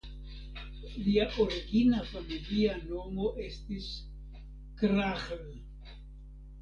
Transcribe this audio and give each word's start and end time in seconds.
Lia 1.07 1.25
origina 1.43 1.99
familia 2.13 2.73
nomo 2.87 3.29
estis 3.49 3.93
"Krahl". 4.81 5.49